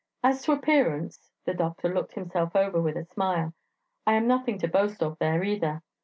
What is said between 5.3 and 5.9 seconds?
either.